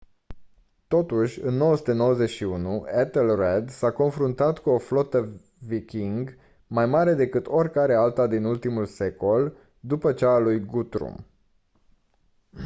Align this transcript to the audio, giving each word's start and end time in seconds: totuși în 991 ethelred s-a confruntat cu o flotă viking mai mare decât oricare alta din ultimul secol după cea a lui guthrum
totuși 0.87 1.41
în 1.41 1.53
991 1.53 2.85
ethelred 2.97 3.69
s-a 3.69 3.91
confruntat 3.91 4.59
cu 4.59 4.69
o 4.69 4.77
flotă 4.77 5.31
viking 5.65 6.37
mai 6.67 6.85
mare 6.85 7.13
decât 7.13 7.45
oricare 7.49 7.95
alta 7.95 8.27
din 8.27 8.43
ultimul 8.43 8.85
secol 8.85 9.53
după 9.79 10.13
cea 10.13 10.29
a 10.33 10.37
lui 10.39 10.59
guthrum 10.59 11.25